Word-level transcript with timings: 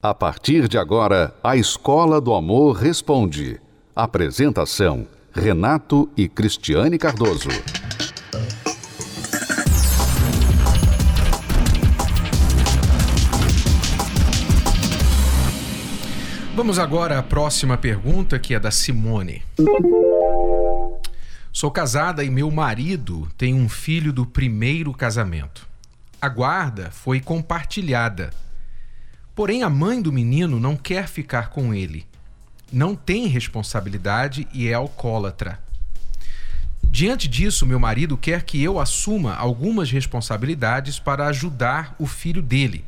A 0.00 0.14
partir 0.14 0.68
de 0.68 0.78
agora, 0.78 1.34
a 1.42 1.56
Escola 1.56 2.20
do 2.20 2.32
Amor 2.32 2.76
Responde. 2.76 3.60
Apresentação: 3.96 5.08
Renato 5.32 6.08
e 6.16 6.28
Cristiane 6.28 6.96
Cardoso. 6.96 7.48
Vamos 16.54 16.78
agora 16.78 17.18
à 17.18 17.22
próxima 17.24 17.76
pergunta, 17.76 18.38
que 18.38 18.54
é 18.54 18.60
da 18.60 18.70
Simone. 18.70 19.42
Sou 21.52 21.72
casada 21.72 22.22
e 22.22 22.30
meu 22.30 22.52
marido 22.52 23.28
tem 23.36 23.52
um 23.52 23.68
filho 23.68 24.12
do 24.12 24.24
primeiro 24.24 24.94
casamento. 24.94 25.66
A 26.22 26.28
guarda 26.28 26.88
foi 26.92 27.18
compartilhada 27.18 28.30
Porém, 29.38 29.62
a 29.62 29.70
mãe 29.70 30.02
do 30.02 30.12
menino 30.12 30.58
não 30.58 30.76
quer 30.76 31.06
ficar 31.06 31.50
com 31.50 31.72
ele. 31.72 32.04
Não 32.72 32.96
tem 32.96 33.28
responsabilidade 33.28 34.48
e 34.52 34.66
é 34.66 34.74
alcoólatra. 34.74 35.60
Diante 36.82 37.28
disso, 37.28 37.64
meu 37.64 37.78
marido 37.78 38.16
quer 38.16 38.42
que 38.42 38.60
eu 38.60 38.80
assuma 38.80 39.36
algumas 39.36 39.92
responsabilidades 39.92 40.98
para 40.98 41.28
ajudar 41.28 41.94
o 42.00 42.04
filho 42.04 42.42
dele. 42.42 42.84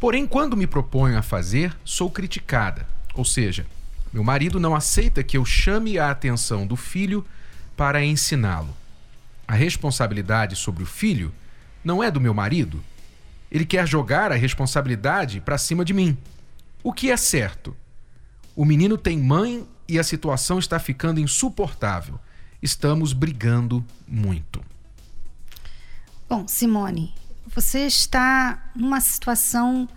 Porém, 0.00 0.26
quando 0.26 0.56
me 0.56 0.66
proponho 0.66 1.18
a 1.18 1.22
fazer, 1.22 1.76
sou 1.84 2.10
criticada. 2.10 2.86
Ou 3.12 3.22
seja, 3.26 3.66
meu 4.10 4.24
marido 4.24 4.58
não 4.58 4.74
aceita 4.74 5.22
que 5.22 5.36
eu 5.36 5.44
chame 5.44 5.98
a 5.98 6.10
atenção 6.10 6.66
do 6.66 6.76
filho 6.76 7.26
para 7.76 8.02
ensiná-lo. 8.02 8.74
A 9.46 9.52
responsabilidade 9.52 10.56
sobre 10.56 10.82
o 10.82 10.86
filho 10.86 11.30
não 11.84 12.02
é 12.02 12.10
do 12.10 12.22
meu 12.22 12.32
marido, 12.32 12.82
ele 13.50 13.64
quer 13.64 13.86
jogar 13.86 14.30
a 14.32 14.36
responsabilidade 14.36 15.40
para 15.40 15.58
cima 15.58 15.84
de 15.84 15.92
mim. 15.92 16.16
O 16.82 16.92
que 16.92 17.10
é 17.10 17.16
certo? 17.16 17.76
O 18.54 18.64
menino 18.64 18.98
tem 18.98 19.18
mãe 19.18 19.66
e 19.88 19.98
a 19.98 20.04
situação 20.04 20.58
está 20.58 20.78
ficando 20.78 21.20
insuportável. 21.20 22.18
Estamos 22.62 23.12
brigando 23.12 23.84
muito. 24.06 24.62
Bom, 26.28 26.46
Simone, 26.46 27.14
você 27.54 27.86
está 27.86 28.70
numa 28.74 29.00
situação 29.00 29.88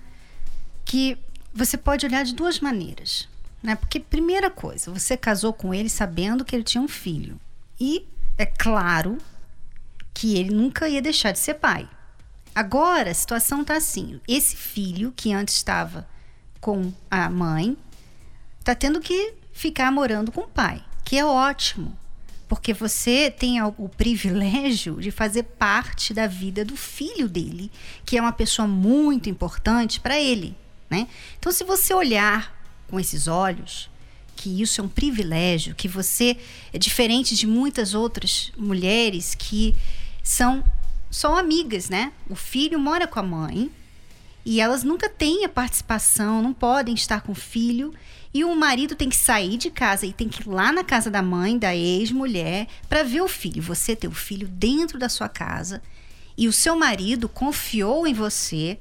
que 0.86 1.17
você 1.53 1.77
pode 1.77 2.05
olhar 2.05 2.23
de 2.23 2.33
duas 2.33 2.59
maneiras. 2.59 3.27
Né? 3.61 3.75
Porque, 3.75 3.99
primeira 3.99 4.49
coisa, 4.49 4.91
você 4.91 5.17
casou 5.17 5.53
com 5.53 5.73
ele 5.73 5.89
sabendo 5.89 6.45
que 6.45 6.55
ele 6.55 6.63
tinha 6.63 6.81
um 6.81 6.88
filho. 6.88 7.39
E 7.80 8.08
é 8.38 8.45
claro 8.45 9.17
que 10.13 10.38
ele 10.38 10.53
nunca 10.53 10.88
ia 10.88 11.02
deixar 11.02 11.31
de 11.31 11.39
ser 11.39 11.55
pai. 11.55 11.88
Agora 12.53 13.11
a 13.11 13.13
situação 13.13 13.61
está 13.61 13.77
assim: 13.77 14.19
esse 14.27 14.55
filho 14.55 15.13
que 15.16 15.33
antes 15.33 15.55
estava 15.55 16.07
com 16.59 16.93
a 17.09 17.30
mãe 17.30 17.77
está 18.59 18.75
tendo 18.75 18.99
que 18.99 19.33
ficar 19.52 19.91
morando 19.91 20.31
com 20.31 20.41
o 20.41 20.47
pai, 20.47 20.83
que 21.03 21.17
é 21.17 21.25
ótimo, 21.25 21.97
porque 22.47 22.73
você 22.73 23.31
tem 23.31 23.61
o 23.61 23.89
privilégio 23.89 24.99
de 25.02 25.09
fazer 25.09 25.43
parte 25.43 26.13
da 26.13 26.27
vida 26.27 26.63
do 26.63 26.75
filho 26.75 27.27
dele, 27.27 27.71
que 28.05 28.17
é 28.17 28.21
uma 28.21 28.33
pessoa 28.33 28.67
muito 28.67 29.30
importante 29.30 29.99
para 29.99 30.19
ele, 30.19 30.55
né? 30.89 31.08
Então, 31.39 31.52
se 31.52 31.63
você 31.63 31.93
olhar 31.93 32.53
com 32.88 32.99
esses 32.99 33.27
olhos, 33.27 33.89
que 34.36 34.61
isso 34.61 34.81
é 34.81 34.83
um 34.83 34.89
privilégio, 34.89 35.75
que 35.75 35.88
você 35.88 36.38
é 36.73 36.77
diferente 36.77 37.36
de 37.36 37.47
muitas 37.47 37.93
outras 37.93 38.52
mulheres 38.58 39.33
que 39.33 39.75
são 40.23 40.63
são 41.12 41.36
amigas, 41.36 41.90
né? 41.90 42.14
O 42.30 42.36
filho 42.36 42.80
mora 42.80 43.06
com 43.06 43.20
a 43.20 43.23
mãe 43.23 43.70
e 44.45 44.59
elas 44.59 44.84
nunca 44.84 45.09
têm 45.09 45.45
a 45.45 45.50
participação, 45.50 46.42
não 46.42 46.54
podem 46.54 46.95
estar 46.95 47.22
com 47.22 47.34
o 47.34 47.36
filho. 47.36 47.94
E 48.34 48.45
o 48.45 48.56
marido 48.56 48.95
tem 48.95 49.09
que 49.09 49.16
sair 49.16 49.58
de 49.58 49.70
casa 49.70 50.06
e 50.06 50.14
tem 50.14 50.30
que 50.30 50.42
ir 50.42 50.48
lá 50.48 50.72
na 50.72 50.86
casa 50.86 51.12
da 51.12 51.22
mãe, 51.22 51.59
da 51.59 51.76
ex-mulher, 51.76 52.67
para 52.88 53.04
ver 53.04 53.22
o 53.22 53.28
filho. 53.28 53.62
Você 53.62 53.94
ter 53.94 54.08
o 54.08 54.14
filho 54.14 54.48
dentro 54.48 54.98
da 54.98 55.10
sua 55.10 55.27
casa 55.27 55.82
e 56.38 56.48
o 56.48 56.54
seu 56.54 56.77
marido 56.77 57.27
confiou 57.27 58.08
em 58.08 58.14
você 58.14 58.80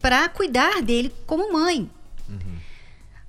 para 0.00 0.28
cuidar 0.28 0.80
dele 0.80 1.12
como 1.26 1.52
mãe. 1.52 1.90
Uhum. 2.28 2.58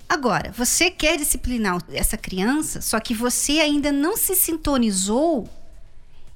Agora, 0.08 0.52
você 0.52 0.88
quer 0.88 1.18
disciplinar 1.18 1.82
essa 1.90 2.16
criança, 2.16 2.80
só 2.80 3.00
que 3.00 3.12
você 3.12 3.58
ainda 3.58 3.90
não 3.90 4.16
se 4.16 4.36
sintonizou 4.36 5.50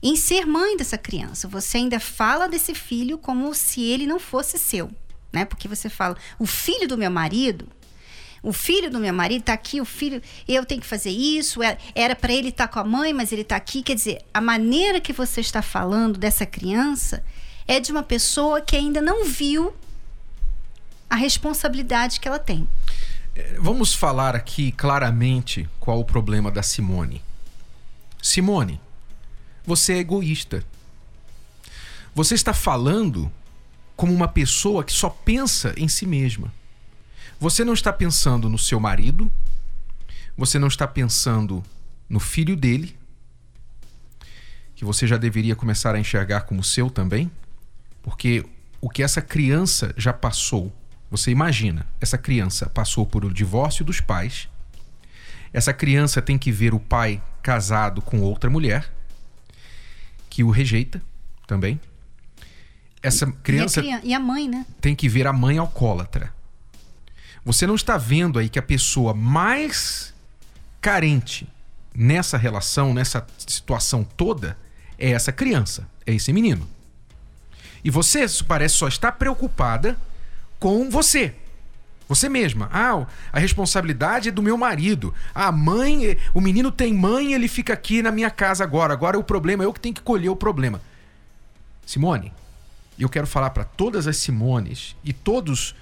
em 0.03 0.17
ser 0.17 0.47
mãe 0.47 0.77
dessa 0.77 0.97
criança. 0.97 1.49
Você 1.49 1.79
ainda 1.79 2.01
fala 2.01 2.49
desse 2.49 2.75
filho 2.75 3.19
como 3.19 3.55
se 3.55 3.83
ele 3.83 4.07
não 4.07 4.19
fosse 4.19 4.59
seu, 4.59 4.91
né? 5.33 5.45
Porque 5.45 5.69
você 5.69 5.89
fala, 5.89 6.17
o 6.39 6.47
filho 6.47 6.89
do 6.89 6.97
meu 6.97 7.11
marido, 7.11 7.69
o 8.43 8.53
filho 8.53 8.91
do 8.91 8.99
meu 8.99 9.13
marido 9.13 9.41
está 9.41 9.53
aqui, 9.53 9.81
o 9.81 9.85
filho, 9.85 10.23
eu 10.49 10.65
tenho 10.65 10.81
que 10.81 10.87
fazer 10.87 11.11
isso, 11.11 11.63
é, 11.63 11.77
era 11.95 12.17
para 12.17 12.33
ele 12.33 12.49
estar 12.49 12.69
tá 12.69 12.73
com 12.73 12.81
a 12.81 12.85
mãe, 12.85 13.13
mas 13.13 13.33
ele 13.33 13.43
está 13.43 13.57
aqui. 13.57 13.83
Quer 13.83 13.95
dizer, 13.95 14.25
a 14.33 14.41
maneira 14.41 15.01
que 15.01 15.13
você 15.13 15.41
está 15.41 15.61
falando 15.61 16.19
dessa 16.19 16.47
criança 16.47 17.23
é 17.69 17.79
de 17.79 17.93
uma 17.93 18.03
pessoa 18.03 18.61
que 18.61 18.75
ainda 18.75 19.03
não 19.03 19.27
viu 19.27 19.75
a 21.09 21.17
responsabilidade 21.17 22.19
que 22.19 22.27
ela 22.27 22.39
tem. 22.39 22.67
É, 23.37 23.57
vamos 23.59 23.95
falar 23.95 24.35
aqui 24.35 24.73
claramente 24.73 25.69
qual 25.79 26.01
o 26.01 26.05
problema 26.05 26.51
da 26.51 26.63
Simone. 26.63 27.23
Simone, 28.23 28.81
você 29.65 29.95
é 29.95 29.99
egoísta. 29.99 30.65
Você 32.15 32.35
está 32.35 32.53
falando 32.53 33.31
como 33.97 34.13
uma 34.13 34.29
pessoa 34.29 34.83
que 34.83 34.93
só 34.93 35.09
pensa 35.09 35.75
em 35.77 35.89
si 35.89 36.07
mesma. 36.07 36.53
Você 37.39 37.65
não 37.65 37.73
está 37.73 37.93
pensando 37.93 38.49
no 38.49 38.59
seu 38.59 38.81
marido, 38.81 39.31
você 40.37 40.59
não 40.59 40.69
está 40.69 40.87
pensando 40.87 41.63
no 42.09 42.19
filho 42.19 42.57
dele, 42.57 42.97
que 44.75 44.85
você 44.85 45.07
já 45.07 45.17
deveria 45.19 45.55
começar 45.55 45.95
a 45.95 46.01
enxergar 46.01 46.43
como 46.43 46.65
seu 46.65 46.89
também, 46.89 47.31
porque 48.03 48.45
o 48.81 48.89
que 48.89 49.03
essa 49.03 49.21
criança 49.21 49.93
já 49.97 50.13
passou, 50.13 50.75
você 51.11 51.31
imagina, 51.31 51.87
essa 52.01 52.17
criança 52.17 52.71
passou 52.71 53.05
por 53.05 53.25
o 53.25 53.33
divórcio 53.33 53.85
dos 53.85 54.01
pais, 54.01 54.49
essa 55.53 55.73
criança 55.73 56.23
tem 56.23 56.39
que 56.39 56.51
ver 56.51 56.73
o 56.73 56.81
pai 56.81 57.23
casado 57.43 58.01
com 58.01 58.21
outra 58.21 58.49
mulher, 58.49 58.91
que 60.31 60.45
o 60.45 60.51
rejeita 60.51 61.03
também. 61.47 61.79
Essa 63.03 63.27
criança. 63.27 63.83
E 63.83 63.93
a, 63.93 64.01
e 64.05 64.15
a 64.15 64.21
mãe, 64.21 64.49
né? 64.49 64.65
Tem 64.81 64.95
que 64.95 65.09
ver 65.09 65.27
a 65.27 65.33
mãe 65.33 65.59
alcoólatra. 65.59 66.33
Você 67.45 67.67
não 67.67 67.75
está 67.75 67.99
vendo 67.99 68.39
aí 68.39 68.49
que 68.49 68.59
a 68.59 68.63
pessoa 68.63 69.13
mais 69.13 70.15
carente 70.81 71.49
nessa 71.95 72.39
relação, 72.39 72.95
nessa 72.95 73.27
situação 73.39 74.05
toda, 74.05 74.57
é 74.99 75.11
essa 75.11 75.33
criança, 75.33 75.89
é 76.07 76.15
esse 76.15 76.33
menino. 76.33 76.69
E 77.83 77.91
você 77.91 78.27
parece 78.47 78.77
só 78.77 78.87
estar 78.87 79.13
preocupada 79.13 79.99
com 80.59 80.89
você. 80.91 81.35
Você 82.11 82.29
mesma. 82.29 82.69
Ah, 82.73 83.07
a 83.33 83.39
responsabilidade 83.39 84.31
é 84.31 84.33
do 84.33 84.43
meu 84.43 84.59
marido. 84.59 85.15
A 85.33 85.53
mãe, 85.53 86.19
o 86.35 86.41
menino 86.41 86.73
tem 86.73 86.93
mãe, 86.93 87.35
ele 87.35 87.47
fica 87.47 87.73
aqui 87.73 88.03
na 88.03 88.11
minha 88.11 88.29
casa 88.29 88.65
agora. 88.65 88.93
Agora 88.93 89.17
o 89.17 89.23
problema 89.23 89.63
é 89.63 89.67
eu 89.67 89.73
que 89.73 89.79
tenho 89.79 89.95
que 89.95 90.01
colher 90.01 90.29
o 90.29 90.35
problema. 90.35 90.83
Simone, 91.87 92.33
eu 92.99 93.09
quero 93.09 93.29
falar 93.29 93.51
para 93.51 93.63
todas 93.63 94.09
as 94.09 94.17
Simones 94.17 94.97
e 95.05 95.13
todos 95.13 95.77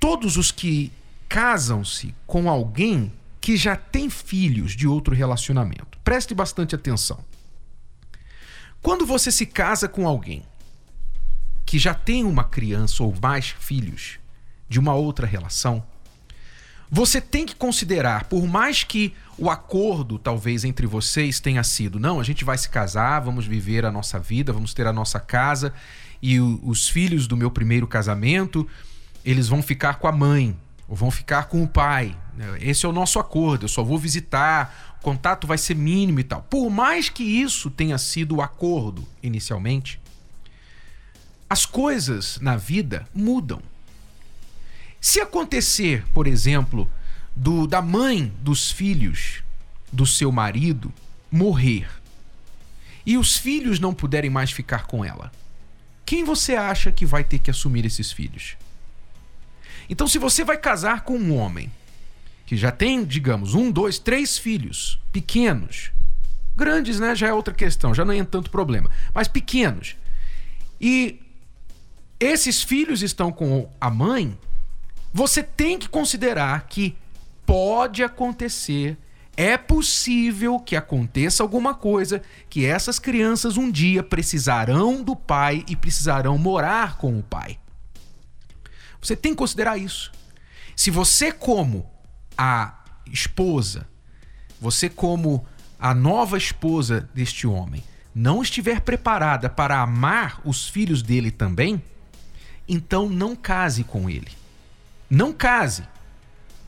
todos 0.00 0.38
os 0.38 0.50
que 0.50 0.90
casam-se 1.28 2.14
com 2.26 2.48
alguém 2.48 3.12
que 3.38 3.54
já 3.54 3.76
tem 3.76 4.08
filhos 4.08 4.72
de 4.72 4.88
outro 4.88 5.14
relacionamento. 5.14 5.98
Preste 6.02 6.34
bastante 6.34 6.74
atenção. 6.74 7.22
Quando 8.80 9.04
você 9.04 9.30
se 9.30 9.44
casa 9.44 9.86
com 9.86 10.08
alguém 10.08 10.42
que 11.66 11.78
já 11.78 11.92
tem 11.92 12.24
uma 12.24 12.44
criança 12.44 13.02
ou 13.02 13.14
mais 13.20 13.50
filhos, 13.50 14.19
de 14.70 14.78
uma 14.78 14.94
outra 14.94 15.26
relação, 15.26 15.82
você 16.88 17.20
tem 17.20 17.44
que 17.44 17.54
considerar, 17.54 18.24
por 18.24 18.46
mais 18.46 18.82
que 18.82 19.12
o 19.36 19.50
acordo 19.50 20.18
talvez 20.18 20.64
entre 20.64 20.86
vocês 20.86 21.38
tenha 21.40 21.62
sido, 21.62 22.00
não, 22.00 22.18
a 22.18 22.22
gente 22.22 22.44
vai 22.44 22.56
se 22.56 22.68
casar, 22.68 23.20
vamos 23.20 23.46
viver 23.46 23.84
a 23.84 23.92
nossa 23.92 24.18
vida, 24.18 24.52
vamos 24.52 24.72
ter 24.72 24.86
a 24.86 24.92
nossa 24.92 25.20
casa 25.20 25.74
e 26.22 26.40
o, 26.40 26.60
os 26.62 26.88
filhos 26.88 27.26
do 27.26 27.36
meu 27.36 27.50
primeiro 27.50 27.86
casamento, 27.86 28.66
eles 29.24 29.48
vão 29.48 29.62
ficar 29.62 29.98
com 29.98 30.06
a 30.06 30.12
mãe 30.12 30.56
ou 30.88 30.96
vão 30.96 31.10
ficar 31.10 31.44
com 31.44 31.62
o 31.62 31.68
pai. 31.68 32.16
Esse 32.60 32.86
é 32.86 32.88
o 32.88 32.92
nosso 32.92 33.18
acordo, 33.18 33.64
eu 33.64 33.68
só 33.68 33.84
vou 33.84 33.98
visitar, 33.98 34.96
o 35.00 35.02
contato 35.02 35.46
vai 35.46 35.58
ser 35.58 35.74
mínimo 35.74 36.20
e 36.20 36.24
tal. 36.24 36.42
Por 36.42 36.70
mais 36.70 37.08
que 37.08 37.22
isso 37.22 37.70
tenha 37.70 37.98
sido 37.98 38.36
o 38.36 38.42
acordo 38.42 39.06
inicialmente, 39.22 40.00
as 41.48 41.66
coisas 41.66 42.38
na 42.40 42.56
vida 42.56 43.06
mudam. 43.14 43.69
Se 45.00 45.20
acontecer, 45.20 46.04
por 46.12 46.26
exemplo, 46.26 46.90
do, 47.34 47.66
da 47.66 47.80
mãe 47.80 48.32
dos 48.40 48.70
filhos 48.70 49.42
do 49.92 50.06
seu 50.06 50.30
marido 50.30 50.92
morrer 51.30 51.88
e 53.06 53.16
os 53.16 53.36
filhos 53.36 53.80
não 53.80 53.94
puderem 53.94 54.30
mais 54.30 54.50
ficar 54.50 54.86
com 54.86 55.04
ela, 55.04 55.32
quem 56.04 56.24
você 56.24 56.54
acha 56.54 56.92
que 56.92 57.06
vai 57.06 57.24
ter 57.24 57.38
que 57.38 57.50
assumir 57.50 57.84
esses 57.84 58.12
filhos? 58.12 58.56
Então, 59.88 60.06
se 60.06 60.18
você 60.18 60.44
vai 60.44 60.58
casar 60.58 61.02
com 61.02 61.16
um 61.16 61.36
homem 61.36 61.70
que 62.46 62.56
já 62.56 62.70
tem, 62.70 63.04
digamos, 63.04 63.54
um, 63.54 63.70
dois, 63.70 63.98
três 63.98 64.36
filhos 64.36 65.00
pequenos, 65.12 65.92
grandes, 66.56 67.00
né? 67.00 67.14
Já 67.14 67.28
é 67.28 67.32
outra 67.32 67.54
questão, 67.54 67.94
já 67.94 68.04
não 68.04 68.12
é 68.12 68.24
tanto 68.24 68.50
problema, 68.50 68.90
mas 69.14 69.28
pequenos. 69.28 69.96
E 70.80 71.20
esses 72.18 72.62
filhos 72.62 73.02
estão 73.02 73.32
com 73.32 73.70
a 73.80 73.88
mãe, 73.88 74.36
você 75.12 75.42
tem 75.42 75.78
que 75.78 75.88
considerar 75.88 76.66
que 76.68 76.96
pode 77.44 78.02
acontecer, 78.02 78.96
é 79.36 79.56
possível 79.56 80.60
que 80.60 80.76
aconteça 80.76 81.42
alguma 81.42 81.74
coisa, 81.74 82.22
que 82.48 82.64
essas 82.64 82.98
crianças 82.98 83.56
um 83.56 83.70
dia 83.70 84.02
precisarão 84.02 85.02
do 85.02 85.16
pai 85.16 85.64
e 85.66 85.74
precisarão 85.74 86.36
morar 86.38 86.96
com 86.96 87.18
o 87.18 87.22
pai. 87.22 87.58
Você 89.00 89.16
tem 89.16 89.32
que 89.32 89.38
considerar 89.38 89.78
isso. 89.78 90.12
Se 90.76 90.90
você, 90.90 91.32
como 91.32 91.90
a 92.36 92.84
esposa, 93.10 93.88
você, 94.60 94.88
como 94.88 95.46
a 95.78 95.94
nova 95.94 96.36
esposa 96.36 97.08
deste 97.14 97.46
homem, 97.46 97.82
não 98.14 98.42
estiver 98.42 98.80
preparada 98.80 99.48
para 99.48 99.80
amar 99.80 100.40
os 100.44 100.68
filhos 100.68 101.02
dele 101.02 101.30
também, 101.30 101.82
então 102.68 103.08
não 103.08 103.34
case 103.34 103.84
com 103.84 104.08
ele. 104.08 104.39
Não 105.10 105.32
case. 105.32 105.82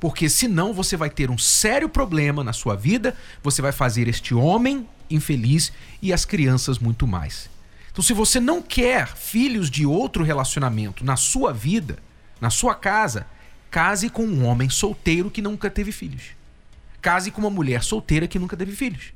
Porque 0.00 0.28
senão 0.28 0.74
você 0.74 0.96
vai 0.96 1.08
ter 1.08 1.30
um 1.30 1.38
sério 1.38 1.88
problema 1.88 2.42
na 2.42 2.52
sua 2.52 2.74
vida, 2.74 3.16
você 3.40 3.62
vai 3.62 3.70
fazer 3.70 4.08
este 4.08 4.34
homem 4.34 4.88
infeliz 5.08 5.72
e 6.02 6.12
as 6.12 6.24
crianças 6.24 6.80
muito 6.80 7.06
mais. 7.06 7.48
Então, 7.92 8.02
se 8.02 8.12
você 8.12 8.40
não 8.40 8.60
quer 8.60 9.06
filhos 9.06 9.70
de 9.70 9.86
outro 9.86 10.24
relacionamento 10.24 11.04
na 11.04 11.14
sua 11.14 11.52
vida, 11.52 11.98
na 12.40 12.50
sua 12.50 12.74
casa, 12.74 13.26
case 13.70 14.08
com 14.08 14.24
um 14.24 14.44
homem 14.44 14.68
solteiro 14.68 15.30
que 15.30 15.40
nunca 15.40 15.70
teve 15.70 15.92
filhos. 15.92 16.30
Case 17.00 17.30
com 17.30 17.40
uma 17.40 17.50
mulher 17.50 17.84
solteira 17.84 18.26
que 18.26 18.38
nunca 18.38 18.56
teve 18.56 18.72
filhos. 18.72 19.12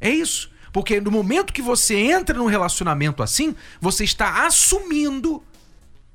É 0.00 0.10
isso. 0.10 0.50
Porque 0.72 1.00
no 1.00 1.10
momento 1.10 1.52
que 1.52 1.62
você 1.62 1.96
entra 1.96 2.36
num 2.36 2.46
relacionamento 2.46 3.22
assim, 3.22 3.56
você 3.80 4.04
está 4.04 4.44
assumindo 4.44 5.42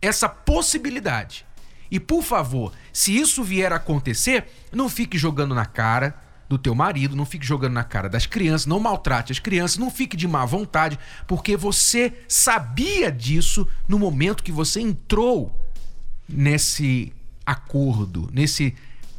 essa 0.02 0.30
possibilidade. 0.30 1.46
E 1.92 2.00
por 2.00 2.24
favor, 2.24 2.72
se 2.94 3.16
isso 3.16 3.44
vier 3.44 3.74
a 3.74 3.76
acontecer, 3.76 4.48
não 4.72 4.88
fique 4.88 5.18
jogando 5.18 5.54
na 5.54 5.66
cara 5.66 6.16
do 6.48 6.58
teu 6.58 6.74
marido, 6.74 7.16
não 7.16 7.26
fique 7.26 7.46
jogando 7.46 7.74
na 7.74 7.84
cara 7.84 8.10
das 8.10 8.26
crianças, 8.26 8.66
não 8.66 8.80
maltrate 8.80 9.32
as 9.32 9.40
crianças, 9.40 9.78
não 9.78 9.92
fique 9.92 10.18
de 10.18 10.28
má 10.28 10.46
vontade, 10.46 10.98
porque 11.28 11.56
você 11.56 12.14
sabia 12.28 13.12
disso 13.12 13.68
no 13.88 14.00
momento 14.00 14.44
que 14.44 14.52
você 14.52 14.80
entrou 14.82 15.54
nesse 16.28 17.14
acordo, 17.46 18.30
nesse 18.34 18.74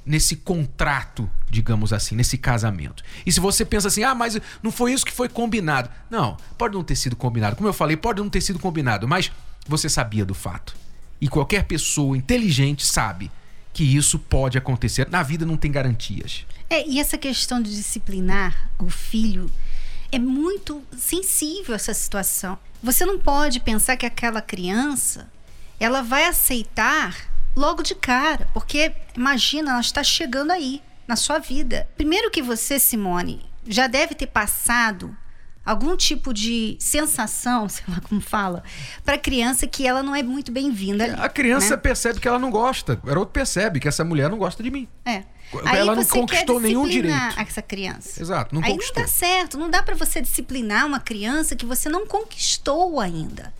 nesse 0.04 0.34
contrato, 0.34 1.30
digamos 1.48 1.92
assim, 1.92 2.16
nesse 2.16 2.36
casamento. 2.36 3.04
E 3.24 3.30
se 3.30 3.38
você 3.38 3.64
pensa 3.64 3.86
assim, 3.86 4.02
ah, 4.02 4.16
mas 4.16 4.36
não 4.60 4.72
foi 4.72 4.92
isso 4.92 5.06
que 5.06 5.12
foi 5.12 5.28
combinado. 5.28 5.88
Não, 6.10 6.36
pode 6.58 6.74
não 6.74 6.82
ter 6.82 6.96
sido 6.96 7.14
combinado. 7.14 7.54
Como 7.54 7.69
eu 7.69 7.72
falei, 7.72 7.96
pode 7.96 8.20
não 8.20 8.28
ter 8.28 8.40
sido 8.40 8.58
combinado, 8.58 9.06
mas 9.06 9.30
você 9.64 9.88
sabia 9.88 10.24
do 10.24 10.34
fato. 10.34 10.74
E 11.22 11.28
qualquer 11.28 11.62
pessoa 11.62 12.16
inteligente 12.16 12.84
sabe 12.84 13.30
que 13.72 13.84
isso 13.84 14.19
pode 14.19 14.58
acontecer. 14.58 15.08
Na 15.08 15.22
vida 15.22 15.46
não 15.46 15.56
tem 15.56 15.70
garantias. 15.70 16.44
É, 16.69 16.84
e 16.84 16.98
essa 16.98 17.16
questão 17.16 17.62
de 17.62 17.70
disciplinar 17.70 18.69
o 18.76 18.90
filho 18.90 19.48
é 20.10 20.19
muito 20.19 20.82
sensível 20.98 21.76
essa 21.76 21.94
situação. 21.94 22.58
Você 22.82 23.06
não 23.06 23.20
pode 23.20 23.60
pensar 23.60 23.96
que 23.96 24.04
aquela 24.04 24.42
criança 24.42 25.30
ela 25.78 26.02
vai 26.02 26.24
aceitar 26.24 27.16
logo 27.54 27.84
de 27.84 27.94
cara, 27.94 28.48
porque 28.52 28.92
imagina, 29.16 29.70
ela 29.70 29.80
está 29.80 30.02
chegando 30.02 30.50
aí 30.50 30.82
na 31.06 31.14
sua 31.14 31.38
vida. 31.38 31.88
Primeiro 31.96 32.32
que 32.32 32.42
você, 32.42 32.80
Simone, 32.80 33.48
já 33.64 33.86
deve 33.86 34.16
ter 34.16 34.26
passado 34.26 35.16
algum 35.64 35.96
tipo 35.96 36.32
de 36.32 36.76
sensação, 36.78 37.68
sei 37.70 37.84
lá 37.88 38.00
como 38.00 38.20
fala, 38.20 38.62
para 39.04 39.14
a 39.14 39.18
criança 39.18 39.66
que 39.66 39.86
ela 39.86 40.02
não 40.02 40.14
é 40.14 40.22
muito 40.22 40.50
bem-vinda. 40.50 41.14
A 41.16 41.28
criança 41.28 41.70
né? 41.70 41.76
percebe 41.76 42.20
que 42.20 42.28
ela 42.28 42.38
não 42.38 42.50
gosta. 42.50 42.98
O 43.02 43.06
garoto 43.06 43.32
percebe 43.32 43.80
que 43.80 43.88
essa 43.88 44.04
mulher 44.04 44.28
não 44.28 44.38
gosta 44.38 44.62
de 44.62 44.70
mim. 44.70 44.88
É. 45.04 45.24
Ela 45.52 45.92
Aí 45.92 45.96
não 45.96 46.04
conquistou 46.04 46.58
nenhum 46.58 46.88
direito. 46.88 47.14
essa 47.38 47.60
criança. 47.60 48.22
Exato, 48.22 48.54
não 48.54 48.62
Aí 48.62 48.72
conquistou. 48.72 48.96
não 48.96 49.02
dá 49.02 49.08
certo, 49.08 49.58
não 49.58 49.70
dá 49.70 49.82
para 49.82 49.94
você 49.94 50.20
disciplinar 50.20 50.86
uma 50.86 50.98
criança 50.98 51.54
que 51.54 51.66
você 51.66 51.88
não 51.88 52.06
conquistou 52.06 52.98
ainda. 52.98 53.52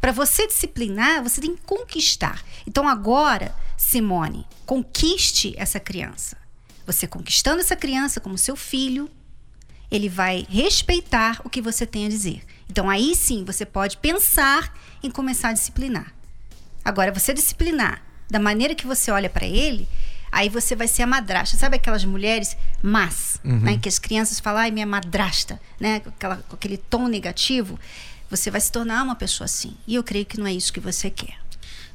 Para 0.00 0.12
você 0.12 0.46
disciplinar, 0.46 1.22
você 1.22 1.40
tem 1.40 1.54
que 1.54 1.62
conquistar. 1.62 2.42
Então 2.66 2.88
agora, 2.88 3.54
Simone, 3.76 4.46
conquiste 4.64 5.54
essa 5.58 5.78
criança. 5.78 6.36
Você 6.86 7.06
conquistando 7.06 7.60
essa 7.60 7.76
criança 7.76 8.20
como 8.20 8.38
seu 8.38 8.56
filho, 8.56 9.10
ele 9.90 10.08
vai 10.08 10.46
respeitar 10.48 11.40
o 11.44 11.50
que 11.50 11.60
você 11.60 11.86
tem 11.86 12.06
a 12.06 12.08
dizer. 12.08 12.42
Então 12.68 12.88
aí 12.88 13.14
sim 13.14 13.44
você 13.44 13.64
pode 13.64 13.96
pensar 13.96 14.74
em 15.02 15.10
começar 15.10 15.48
a 15.48 15.52
disciplinar. 15.52 16.12
Agora, 16.84 17.12
você 17.12 17.34
disciplinar 17.34 18.02
da 18.30 18.38
maneira 18.38 18.74
que 18.74 18.86
você 18.86 19.10
olha 19.10 19.28
para 19.28 19.46
ele, 19.46 19.88
aí 20.32 20.48
você 20.48 20.74
vai 20.74 20.88
ser 20.88 21.02
a 21.02 21.06
madrasta. 21.06 21.56
Sabe 21.56 21.76
aquelas 21.76 22.04
mulheres 22.04 22.56
mas, 22.82 23.40
uhum. 23.44 23.58
né, 23.60 23.78
que 23.78 23.88
as 23.88 23.98
crianças 23.98 24.38
falam, 24.38 24.60
ai, 24.60 24.70
minha 24.70 24.86
madrasta, 24.86 25.60
né, 25.80 26.00
com, 26.00 26.10
aquela, 26.10 26.36
com 26.36 26.54
aquele 26.54 26.76
tom 26.76 27.08
negativo, 27.08 27.78
você 28.30 28.50
vai 28.50 28.60
se 28.60 28.70
tornar 28.70 29.02
uma 29.02 29.16
pessoa 29.16 29.46
assim. 29.46 29.74
E 29.86 29.96
eu 29.96 30.04
creio 30.04 30.24
que 30.26 30.38
não 30.38 30.46
é 30.46 30.52
isso 30.52 30.72
que 30.72 30.80
você 30.80 31.10
quer. 31.10 31.36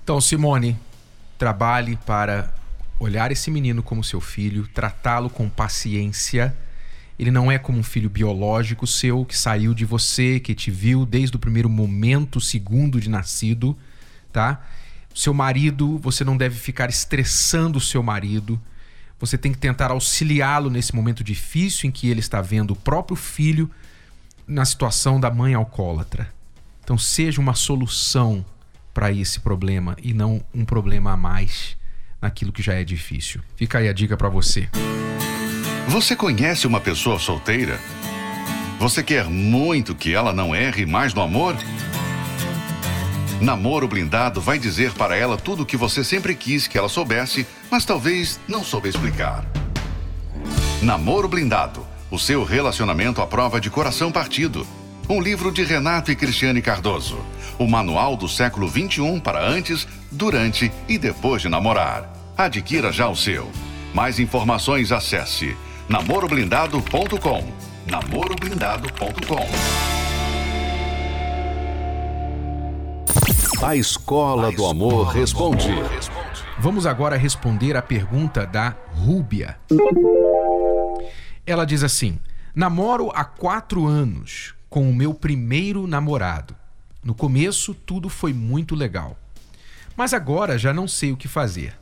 Então, 0.03 0.19
Simone, 0.19 0.77
trabalhe 1.37 1.97
para 2.05 2.53
olhar 2.99 3.31
esse 3.31 3.49
menino 3.49 3.81
como 3.81 4.03
seu 4.03 4.19
filho, 4.19 4.67
tratá-lo 4.67 5.29
com 5.29 5.49
paciência 5.49 6.55
ele 7.23 7.31
não 7.31 7.49
é 7.49 7.57
como 7.57 7.79
um 7.79 7.83
filho 7.83 8.09
biológico 8.09 8.85
seu 8.85 9.23
que 9.23 9.37
saiu 9.37 9.73
de 9.73 9.85
você, 9.85 10.41
que 10.41 10.53
te 10.53 10.69
viu 10.69 11.05
desde 11.05 11.37
o 11.37 11.39
primeiro 11.39 11.69
momento, 11.69 12.41
segundo 12.41 12.99
de 12.99 13.09
nascido, 13.09 13.77
tá? 14.29 14.61
Seu 15.15 15.33
marido, 15.33 15.97
você 15.99 16.25
não 16.25 16.35
deve 16.35 16.59
ficar 16.59 16.89
estressando 16.89 17.77
o 17.77 17.81
seu 17.81 18.03
marido. 18.03 18.59
Você 19.19 19.37
tem 19.37 19.53
que 19.53 19.57
tentar 19.57 19.89
auxiliá-lo 19.89 20.69
nesse 20.69 20.93
momento 20.93 21.23
difícil 21.23 21.87
em 21.87 21.91
que 21.91 22.09
ele 22.09 22.19
está 22.19 22.41
vendo 22.41 22.71
o 22.71 22.75
próprio 22.75 23.15
filho 23.15 23.71
na 24.45 24.65
situação 24.65 25.17
da 25.17 25.31
mãe 25.31 25.53
alcoólatra. 25.53 26.27
Então 26.83 26.97
seja 26.97 27.39
uma 27.39 27.53
solução 27.53 28.45
para 28.93 29.13
esse 29.13 29.39
problema 29.39 29.95
e 30.03 30.13
não 30.13 30.43
um 30.53 30.65
problema 30.65 31.13
a 31.13 31.17
mais 31.17 31.77
naquilo 32.21 32.51
que 32.51 32.61
já 32.61 32.73
é 32.73 32.83
difícil. 32.83 33.39
Fica 33.55 33.77
aí 33.77 33.87
a 33.87 33.93
dica 33.93 34.17
para 34.17 34.27
você. 34.27 34.67
Você 35.87 36.15
conhece 36.15 36.65
uma 36.65 36.79
pessoa 36.79 37.19
solteira? 37.19 37.79
Você 38.79 39.03
quer 39.03 39.25
muito 39.25 39.93
que 39.93 40.13
ela 40.13 40.33
não 40.33 40.55
erre 40.55 40.85
mais 40.85 41.13
no 41.13 41.21
amor? 41.21 41.55
Namoro 43.39 43.87
Blindado 43.87 44.41
vai 44.41 44.57
dizer 44.57 44.91
para 44.93 45.15
ela 45.15 45.37
tudo 45.37 45.63
o 45.63 45.65
que 45.65 45.77
você 45.77 46.03
sempre 46.03 46.33
quis 46.35 46.67
que 46.67 46.77
ela 46.77 46.89
soubesse, 46.89 47.45
mas 47.69 47.85
talvez 47.85 48.39
não 48.47 48.63
soube 48.63 48.89
explicar. 48.89 49.45
Namoro 50.81 51.27
Blindado 51.27 51.93
o 52.13 52.19
seu 52.19 52.43
relacionamento 52.43 53.23
à 53.23 53.25
prova 53.25 53.59
de 53.59 53.71
coração 53.71 54.11
partido. 54.11 54.67
Um 55.09 55.19
livro 55.19 55.51
de 55.51 55.63
Renato 55.63 56.11
e 56.11 56.15
Cristiane 56.15 56.61
Cardoso. 56.61 57.17
O 57.57 57.67
manual 57.67 58.15
do 58.15 58.29
século 58.29 58.67
21 58.67 59.19
para 59.19 59.43
antes, 59.43 59.87
durante 60.11 60.71
e 60.87 60.99
depois 60.99 61.41
de 61.41 61.49
namorar. 61.49 62.07
Adquira 62.37 62.91
já 62.91 63.09
o 63.09 63.15
seu. 63.15 63.51
Mais 63.95 64.19
informações 64.19 64.91
acesse 64.91 65.57
namoroblindado.com. 65.89 67.53
namoroblindado.com. 67.89 69.83
A 73.65 73.75
Escola 73.75 74.51
do 74.51 74.65
Amor 74.65 75.07
responde. 75.07 75.67
Vamos 76.59 76.85
agora 76.85 77.17
responder 77.17 77.75
a 77.75 77.81
pergunta 77.81 78.45
da 78.45 78.75
Rúbia. 78.93 79.57
Ela 81.45 81.65
diz 81.65 81.83
assim: 81.83 82.17
Namoro 82.55 83.11
há 83.13 83.25
quatro 83.25 83.85
anos 83.85 84.53
com 84.69 84.89
o 84.89 84.93
meu 84.93 85.13
primeiro 85.13 85.85
namorado. 85.85 86.55
No 87.03 87.13
começo, 87.13 87.73
tudo 87.73 88.07
foi 88.07 88.31
muito 88.31 88.73
legal. 88.75 89.17
Mas 89.97 90.13
agora 90.13 90.57
já 90.57 90.73
não 90.73 90.87
sei 90.87 91.11
o 91.11 91.17
que 91.17 91.27
fazer. 91.27 91.75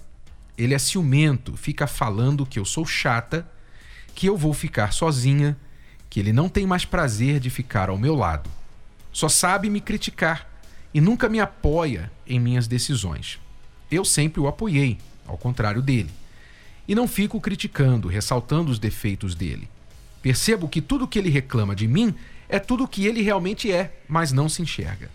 Ele 0.58 0.74
é 0.74 0.80
ciumento, 0.80 1.56
fica 1.56 1.86
falando 1.86 2.46
que 2.46 2.60
eu 2.60 2.66
sou 2.66 2.86
chata 2.86 3.48
que 4.16 4.28
eu 4.28 4.38
vou 4.38 4.54
ficar 4.54 4.94
sozinha, 4.94 5.58
que 6.10 6.20
ele 6.20 6.34
não 6.34 6.50
tem 6.50 6.66
mais 6.66 6.86
prazer 6.86 7.40
de 7.40 7.50
ficar 7.50 7.90
ao 7.90 7.98
meu 7.98 8.16
lado. 8.16 8.50
Só 9.12 9.30
sabe 9.30 9.70
me 9.70 9.82
criticar 9.82 10.48
e 10.94 11.00
nunca 11.00 11.30
me 11.30 11.40
apoia 11.40 12.12
em 12.26 12.40
minhas 12.40 12.68
decisões. 12.68 13.40
Eu 13.90 14.06
sempre 14.06 14.40
o 14.40 14.48
apoiei, 14.48 14.98
ao 15.26 15.38
contrário 15.38 15.82
dele. 15.82 16.10
E 16.88 16.96
não 16.96 17.08
fico 17.08 17.40
criticando, 17.40 18.08
ressaltando 18.08 18.72
os 18.72 18.80
defeitos 18.80 19.36
dele. 19.36 19.70
Percebo 20.22 20.68
que 20.68 20.82
tudo 20.82 21.08
que 21.08 21.18
ele 21.18 21.30
reclama 21.30 21.76
de 21.76 21.88
mim 21.88 22.14
é 22.48 22.60
tudo 22.60 22.84
o 22.84 22.88
que 22.88 23.06
ele 23.06 23.22
realmente 23.22 23.72
é, 23.72 24.02
mas 24.08 24.32
não 24.32 24.50
se 24.50 24.62
enxerga. 24.62 25.10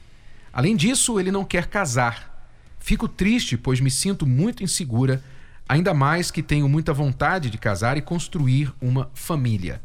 Além 0.52 0.74
disso, 0.74 1.20
ele 1.20 1.30
não 1.30 1.44
quer 1.44 1.66
casar. 1.66 2.50
Fico 2.80 3.06
triste, 3.06 3.56
pois 3.56 3.80
me 3.80 3.90
sinto 3.90 4.26
muito 4.26 4.62
insegura, 4.62 5.22
ainda 5.68 5.92
mais 5.92 6.30
que 6.30 6.42
tenho 6.42 6.68
muita 6.68 6.92
vontade 6.92 7.50
de 7.50 7.58
casar 7.58 7.96
e 7.96 8.02
construir 8.02 8.73
uma 8.80 9.11
família. 9.14 9.82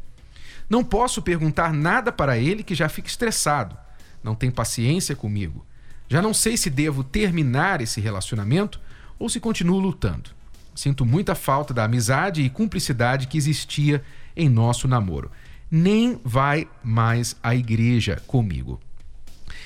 Não 0.70 0.84
posso 0.84 1.22
perguntar 1.22 1.74
nada 1.74 2.12
para 2.12 2.38
ele 2.38 2.64
que 2.64 2.76
já 2.76 2.88
fica 2.88 3.08
estressado. 3.08 3.78
Não 4.24 4.36
tem 4.36 4.52
paciência 4.52 5.16
comigo. 5.16 5.66
Já 6.08 6.22
não 6.22 6.34
sei 6.34 6.56
se 6.56 6.70
devo 6.70 7.04
terminar 7.04 7.82
esse 7.82 8.00
relacionamento 8.00 8.80
ou 9.18 9.30
se 9.30 9.40
continuo 9.40 9.80
lutando. 9.80 10.30
Sinto 10.74 11.06
muita 11.06 11.36
falta 11.36 11.74
da 11.74 11.84
amizade 11.84 12.42
e 12.42 12.50
cumplicidade 12.50 13.28
que 13.28 13.38
existia 13.38 14.04
em 14.36 14.48
nosso 14.48 14.88
namoro. 14.88 15.32
Nem 15.70 16.20
vai 16.24 16.68
mais 16.84 17.36
à 17.42 17.56
igreja 17.56 18.22
comigo. 18.28 18.80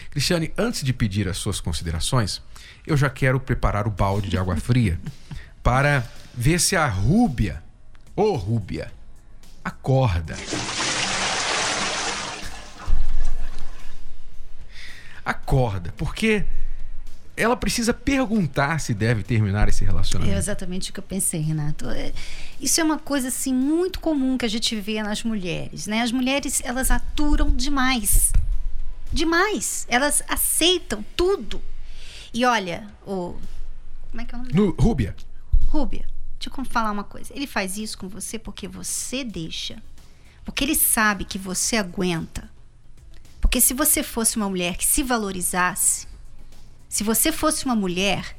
Cristiane, 0.09 0.51
antes 0.57 0.83
de 0.83 0.93
pedir 0.93 1.27
as 1.27 1.37
suas 1.37 1.59
considerações, 1.59 2.41
eu 2.87 2.95
já 2.95 3.09
quero 3.09 3.39
preparar 3.39 3.87
o 3.87 3.91
balde 3.91 4.29
de 4.29 4.37
água 4.37 4.55
fria 4.55 4.99
para 5.65 6.07
ver 6.31 6.59
se 6.59 6.75
a 6.75 6.85
Rúbia, 6.87 7.63
ô 8.15 8.21
oh, 8.21 8.35
Rúbia, 8.35 8.93
acorda. 9.63 10.37
Acorda, 15.25 15.91
porque 15.97 16.45
ela 17.35 17.57
precisa 17.57 17.95
perguntar 17.95 18.79
se 18.79 18.93
deve 18.93 19.23
terminar 19.23 19.67
esse 19.67 19.83
relacionamento. 19.83 20.35
É 20.35 20.37
exatamente 20.37 20.91
o 20.91 20.93
que 20.93 20.99
eu 20.99 21.03
pensei, 21.03 21.41
Renato. 21.41 21.89
É, 21.89 22.13
isso 22.61 22.79
é 22.79 22.83
uma 22.83 22.99
coisa 22.99 23.29
assim 23.29 23.51
muito 23.51 23.99
comum 23.99 24.37
que 24.37 24.45
a 24.45 24.49
gente 24.49 24.79
vê 24.79 25.01
nas 25.01 25.23
mulheres, 25.23 25.87
né? 25.87 26.03
As 26.03 26.11
mulheres 26.11 26.61
elas 26.63 26.91
aturam 26.91 27.49
demais, 27.49 28.31
demais. 29.11 29.87
Elas 29.89 30.21
aceitam 30.27 31.03
tudo. 31.17 31.59
E 32.31 32.45
olha, 32.45 32.87
o 33.03 33.35
como 34.15 34.21
é 34.21 34.25
que 34.25 34.33
é 34.33 34.37
o 34.37 34.41
nome? 34.41 34.53
No, 34.53 34.69
Rúbia. 34.79 35.13
Rúbia, 35.75 36.07
deixa 36.39 36.57
eu 36.57 36.63
falar 36.63 36.89
uma 36.89 37.03
coisa. 37.03 37.33
Ele 37.35 37.45
faz 37.45 37.77
isso 37.77 37.97
com 37.97 38.07
você 38.07 38.39
porque 38.39 38.65
você 38.65 39.25
deixa, 39.25 39.83
porque 40.45 40.63
ele 40.63 40.73
sabe 40.73 41.25
que 41.25 41.37
você 41.37 41.75
aguenta. 41.75 42.49
Porque 43.41 43.59
se 43.59 43.73
você 43.73 44.01
fosse 44.01 44.37
uma 44.37 44.47
mulher 44.47 44.77
que 44.77 44.87
se 44.87 45.03
valorizasse, 45.03 46.07
se 46.87 47.03
você 47.03 47.29
fosse 47.29 47.65
uma 47.65 47.75
mulher 47.75 48.37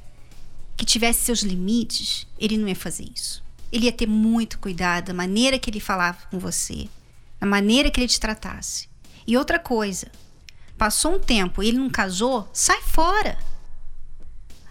que 0.78 0.86
tivesse 0.86 1.26
seus 1.26 1.40
limites, 1.40 2.26
ele 2.38 2.56
não 2.56 2.68
ia 2.68 2.74
fazer 2.74 3.06
isso. 3.14 3.44
Ele 3.70 3.84
ia 3.84 3.92
ter 3.92 4.06
muito 4.08 4.58
cuidado 4.58 5.08
da 5.08 5.14
maneira 5.14 5.58
que 5.58 5.68
ele 5.68 5.78
falava 5.78 6.26
com 6.30 6.38
você, 6.38 6.88
da 7.38 7.46
maneira 7.46 7.90
que 7.90 8.00
ele 8.00 8.08
te 8.08 8.18
tratasse. 8.18 8.88
E 9.26 9.36
outra 9.36 9.58
coisa, 9.58 10.10
passou 10.78 11.16
um 11.16 11.20
tempo 11.20 11.62
e 11.62 11.68
ele 11.68 11.76
não 11.76 11.90
casou, 11.90 12.48
sai 12.50 12.80
fora. 12.80 13.36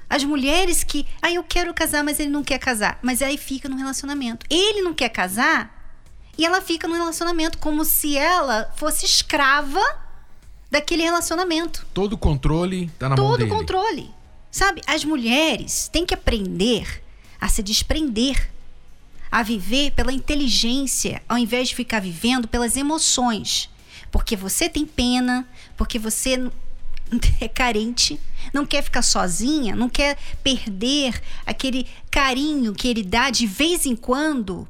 As 0.10 0.24
mulheres 0.24 0.84
que, 0.84 1.06
ah, 1.22 1.32
eu 1.32 1.44
quero 1.44 1.74
casar, 1.74 2.04
mas 2.04 2.20
ele 2.20 2.30
não 2.30 2.44
quer 2.44 2.60
casar, 2.60 3.00
mas 3.02 3.22
aí 3.22 3.38
fica 3.38 3.68
no 3.68 3.76
relacionamento. 3.76 4.46
Ele 4.50 4.82
não 4.82 4.94
quer 4.94 5.10
casar 5.10 5.76
e 6.38 6.46
ela 6.46 6.62
fica 6.62 6.88
no 6.88 6.96
relacionamento 6.96 7.58
como 7.58 7.84
se 7.86 8.18
ela 8.18 8.72
fosse 8.76 9.06
escrava 9.06 9.82
daquele 10.70 11.04
relacionamento. 11.04 11.86
Todo 11.94 12.14
o 12.14 12.18
controle 12.18 12.92
tá 13.00 13.10
na 13.10 13.16
Todo 13.16 13.28
mão 13.28 13.38
dele. 13.38 13.50
Todo 13.50 13.60
controle. 13.60 14.12
Sabe, 14.52 14.82
as 14.88 15.04
mulheres 15.04 15.90
têm 15.90 16.06
que 16.06 16.14
aprender 16.14 17.04
a 17.40 17.48
se 17.48 17.62
desprender, 17.62 18.50
a 19.32 19.44
viver 19.44 19.92
pela 19.92 20.14
inteligência, 20.14 21.22
ao 21.28 21.38
invés 21.38 21.70
de 21.70 21.76
ficar 21.76 22.00
vivendo 22.00 22.48
pelas 22.48 22.78
emoções. 22.78 23.70
Porque 24.12 24.36
você 24.36 24.70
tem 24.70 24.86
pena, 24.86 25.46
porque 25.76 26.00
você 26.00 26.50
é 27.42 27.48
carente, 27.48 28.20
não 28.56 28.66
quer 28.66 28.82
ficar 28.82 29.02
sozinha, 29.02 29.76
não 29.76 29.90
quer 29.90 30.18
perder 30.42 31.22
aquele 31.46 31.86
carinho 32.10 32.74
que 32.74 32.88
ele 32.88 33.04
dá 33.04 33.30
de 33.30 33.46
vez 33.46 33.86
em 33.86 33.98
quando. 33.98 34.66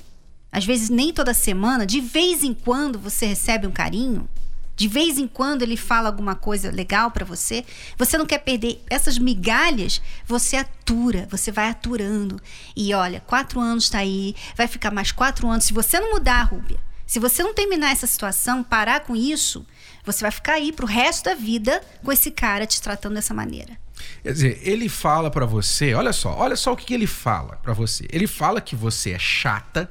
Às 0.52 0.66
vezes 0.66 0.90
nem 0.90 1.14
toda 1.14 1.36
semana, 1.36 1.86
de 1.86 2.02
vez 2.02 2.44
em 2.44 2.54
quando 2.54 2.98
você 2.98 3.28
recebe 3.28 3.68
um 3.68 3.72
carinho. 3.72 4.28
De 4.76 4.88
vez 4.90 5.18
em 5.18 5.28
quando 5.28 5.62
ele 5.62 5.78
fala 5.78 6.10
alguma 6.10 6.36
coisa 6.36 6.70
legal 6.70 7.12
para 7.12 7.24
você, 7.24 7.64
você 7.98 8.18
não 8.18 8.26
quer 8.26 8.40
perder 8.40 8.84
essas 8.90 9.18
migalhas, 9.18 10.02
você 10.26 10.58
atura, 10.58 11.28
você 11.30 11.50
vai 11.52 11.70
aturando. 11.70 12.42
E 12.76 12.94
olha, 12.94 13.22
quatro 13.22 13.60
anos 13.60 13.86
está 13.86 14.00
aí, 14.00 14.36
vai 14.58 14.68
ficar 14.68 14.92
mais 14.92 15.14
quatro 15.14 15.48
anos. 15.48 15.64
Se 15.66 15.74
você 15.74 15.98
não 16.00 16.12
mudar, 16.12 16.44
Rúbia, 16.44 16.80
se 17.06 17.20
você 17.20 17.44
não 17.44 17.54
terminar 17.54 17.92
essa 17.92 18.08
situação, 18.08 18.64
parar 18.64 19.02
com 19.02 19.16
isso, 19.16 19.66
você 20.06 20.22
vai 20.22 20.32
ficar 20.32 20.54
aí 20.54 20.72
pro 20.72 20.86
resto 20.86 21.26
da 21.26 21.36
vida 21.36 21.82
com 22.04 22.12
esse 22.12 22.32
cara 22.32 22.66
te 22.66 22.82
tratando 22.82 23.16
dessa 23.16 23.34
maneira. 23.34 23.78
Quer 24.22 24.34
dizer, 24.34 24.60
ele 24.62 24.90
fala 24.90 25.32
para 25.32 25.46
você, 25.46 25.94
olha 25.94 26.14
só, 26.14 26.36
olha 26.36 26.56
só 26.56 26.74
o 26.74 26.78
que, 26.78 26.86
que 26.86 26.94
ele 26.94 27.08
fala 27.08 27.58
para 27.58 27.74
você. 27.74 28.06
Ele 28.12 28.28
fala 28.28 28.62
que 28.62 28.76
você 28.76 29.12
é 29.12 29.20
chata, 29.20 29.90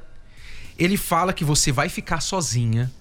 ele 0.77 0.97
fala 0.97 1.33
que 1.33 1.43
você 1.43 1.71
vai 1.71 1.89
ficar 1.89 2.21
sozinha, 2.21 2.91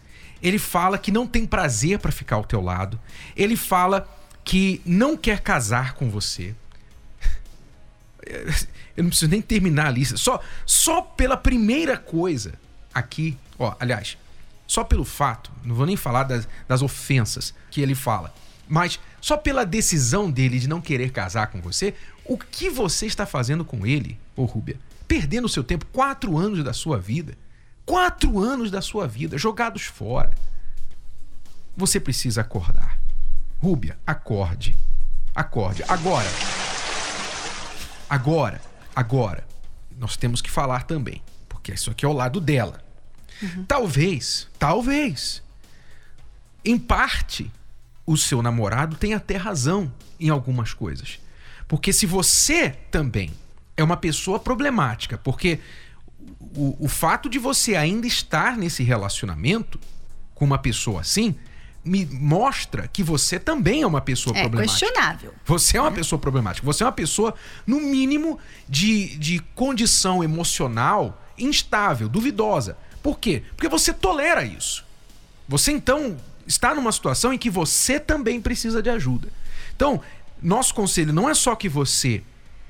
ele 0.43 0.59
fala 0.59 0.99
que 0.99 1.11
não 1.11 1.27
tem 1.27 1.47
prazer 1.47 1.99
para 1.99 2.13
ficar 2.13 2.37
ao 2.37 2.45
teu 2.45 2.61
lado. 2.61 3.01
Ele 3.37 3.57
fala 3.57 4.09
que 4.45 4.81
não 4.85 5.17
quer 5.17 5.41
casar 5.41 5.95
com 5.95 6.11
você. 6.11 6.55
Eu 8.97 9.03
não 9.03 9.11
preciso 9.11 9.31
nem 9.31 9.43
terminar 9.43 9.87
a 9.87 9.91
lista. 9.91 10.17
Só, 10.17 10.41
só 10.65 11.01
pela 11.01 11.37
primeira 11.37 11.97
coisa 11.97 12.55
aqui, 12.93 13.37
ó, 13.59 13.75
aliás, 13.81 14.17
só 14.75 14.83
pelo 14.83 15.05
fato, 15.05 15.53
não 15.63 15.73
vou 15.73 15.87
nem 15.87 15.97
falar 15.97 16.25
das, 16.25 16.49
das 16.67 16.83
ofensas 16.83 17.55
que 17.71 17.81
ele 17.81 17.95
fala, 17.95 18.35
mas 18.67 18.99
só 19.21 19.37
pela 19.37 19.65
decisão 19.65 20.29
dele 20.29 20.59
de 20.59 20.69
não 20.69 20.81
querer 20.81 21.13
casar 21.13 21.47
com 21.47 21.61
você, 21.61 21.95
o 22.25 22.37
que 22.37 22.69
você 22.69 23.07
está 23.07 23.25
fazendo 23.25 23.65
com 23.65 23.87
ele, 23.87 24.19
ô 24.35 24.45
Rúbia? 24.45 24.77
Perdendo 25.07 25.45
o 25.45 25.49
seu 25.49 25.63
tempo, 25.63 25.87
quatro 25.93 26.37
anos 26.37 26.65
da 26.65 26.73
sua 26.73 26.99
vida. 26.99 27.39
Quatro 27.87 28.41
anos 28.41 28.69
da 28.69 28.83
sua 28.83 29.07
vida 29.07 29.39
jogados 29.39 29.83
fora. 29.83 30.35
Você 31.77 32.01
precisa 32.01 32.41
acordar. 32.41 32.99
Rúbia, 33.61 33.97
acorde. 34.05 34.77
Acorde. 35.33 35.85
Agora. 35.87 36.29
Agora. 38.11 38.61
Agora. 38.97 39.47
Nós 39.97 40.17
temos 40.17 40.43
que 40.43 40.51
falar 40.51 40.83
também. 40.83 41.23
Porque 41.49 41.73
isso 41.73 41.93
aqui 41.93 42.05
é 42.05 42.09
o 42.09 42.13
lado 42.13 42.41
dela. 42.41 42.84
Uhum. 43.43 43.65
Talvez, 43.67 44.49
talvez, 44.59 45.43
em 46.65 46.79
parte, 46.79 47.51
o 48.07 48.17
seu 48.17 48.43
namorado 48.43 48.97
tenha 48.97 49.17
até 49.17 49.37
razão 49.37 49.93
em 50.19 50.29
algumas 50.29 50.73
coisas. 50.73 51.19
Porque 51.67 51.93
se 51.93 52.07
você 52.07 52.71
também 52.91 53.31
é 53.77 53.83
uma 53.83 53.97
pessoa 53.97 54.39
problemática, 54.39 55.19
porque 55.19 55.61
o, 56.55 56.77
o 56.79 56.89
fato 56.89 57.29
de 57.29 57.39
você 57.39 57.75
ainda 57.75 58.07
estar 58.07 58.57
nesse 58.57 58.83
relacionamento 58.83 59.79
com 60.35 60.45
uma 60.45 60.59
pessoa 60.59 61.01
assim 61.01 61.35
me 61.85 62.07
mostra 62.07 62.89
que 62.89 63.03
você 63.03 63.39
também 63.39 63.83
é 63.83 63.87
uma 63.87 64.01
pessoa 64.01 64.37
é 64.37 64.41
problemática. 64.41 64.87
questionável. 64.87 65.35
Você 65.45 65.77
é 65.77 65.81
uma 65.81 65.91
é. 65.91 65.95
pessoa 65.95 66.19
problemática. 66.19 66.65
Você 66.65 66.83
é 66.83 66.87
uma 66.87 66.93
pessoa, 66.93 67.35
no 67.67 67.79
mínimo, 67.79 68.39
de, 68.67 69.17
de 69.19 69.41
condição 69.55 70.25
emocional 70.25 71.23
instável, 71.37 72.09
duvidosa. 72.09 72.79
Por 73.05 73.19
quê? 73.19 73.43
Porque 73.55 73.69
você 73.69 73.93
tolera 73.93 74.43
isso. 74.43 74.83
Você 75.47 75.71
então 75.71 76.17
está 76.47 76.75
numa 76.75 76.91
situação 76.91 77.35
em 77.35 77.39
que 77.39 77.51
você 77.51 78.01
também 78.01 78.41
precisa 78.41 78.83
de 78.83 78.89
ajuda. 78.89 79.29
Então, 79.77 80.01
nosso 80.41 80.75
conselho 80.75 81.13
não 81.13 81.29
é 81.29 81.35
só 81.35 81.55
que 81.55 81.69
você 81.69 82.23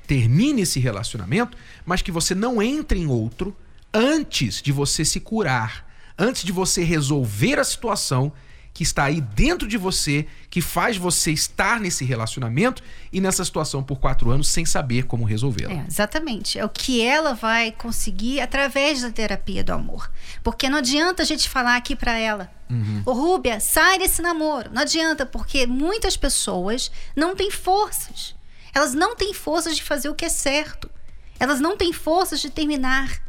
termine 0.05 0.63
esse 0.63 0.77
relacionamento, 0.77 1.57
mas 1.85 2.01
que 2.01 2.11
você 2.11 2.35
não 2.35 2.61
entre 2.61 2.99
em 2.99 3.07
outro 3.07 3.55
antes 3.93 4.61
de 4.61 4.73
você 4.73 5.05
se 5.05 5.21
curar, 5.21 5.89
antes 6.19 6.43
de 6.43 6.51
você 6.51 6.83
resolver 6.83 7.57
a 7.57 7.63
situação 7.63 8.33
que 8.75 8.83
está 8.83 9.05
aí 9.05 9.21
dentro 9.21 9.69
de 9.69 9.77
você, 9.77 10.27
que 10.49 10.59
faz 10.59 10.97
você 10.97 11.31
estar 11.31 11.79
nesse 11.79 12.03
relacionamento 12.03 12.83
e 13.09 13.21
nessa 13.21 13.45
situação 13.45 13.81
por 13.81 14.01
quatro 14.01 14.29
anos 14.29 14.49
sem 14.49 14.65
saber 14.65 15.05
como 15.05 15.23
resolvê-la. 15.23 15.73
É, 15.73 15.85
exatamente. 15.87 16.59
É 16.59 16.65
o 16.65 16.67
que 16.67 17.01
ela 17.01 17.33
vai 17.33 17.71
conseguir 17.71 18.41
através 18.41 19.01
da 19.01 19.09
terapia 19.09 19.63
do 19.63 19.71
amor. 19.71 20.11
Porque 20.43 20.69
não 20.69 20.79
adianta 20.79 21.23
a 21.23 21.25
gente 21.25 21.47
falar 21.47 21.77
aqui 21.77 21.95
para 21.95 22.17
ela, 22.17 22.51
uhum. 22.69 23.01
ô 23.05 23.13
Rúbia, 23.13 23.61
sai 23.61 23.97
desse 23.97 24.21
namoro. 24.21 24.69
Não 24.69 24.81
adianta, 24.81 25.25
porque 25.25 25.65
muitas 25.65 26.17
pessoas 26.17 26.91
não 27.15 27.33
têm 27.33 27.49
forças. 27.49 28.35
Elas 28.73 28.93
não 28.93 29.15
têm 29.15 29.33
forças 29.33 29.77
de 29.77 29.83
fazer 29.83 30.09
o 30.09 30.15
que 30.15 30.25
é 30.25 30.29
certo. 30.29 30.91
Elas 31.39 31.61
não 31.61 31.77
têm 31.77 31.93
forças 31.93 32.41
de 32.41 32.49
terminar. 32.49 33.21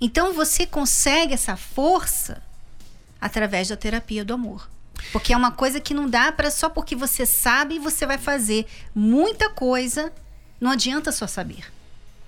Então 0.00 0.32
você 0.32 0.66
consegue 0.66 1.32
essa 1.32 1.56
força 1.56 2.42
através 3.24 3.68
da 3.68 3.76
terapia 3.76 4.22
do 4.22 4.34
amor. 4.34 4.68
Porque 5.10 5.32
é 5.32 5.36
uma 5.36 5.50
coisa 5.50 5.80
que 5.80 5.94
não 5.94 6.06
dá 6.06 6.30
para 6.30 6.50
só 6.50 6.68
porque 6.68 6.94
você 6.94 7.24
sabe 7.24 7.78
você 7.78 8.04
vai 8.04 8.18
fazer 8.18 8.66
muita 8.94 9.48
coisa, 9.48 10.12
não 10.60 10.70
adianta 10.70 11.10
só 11.10 11.26
saber. 11.26 11.64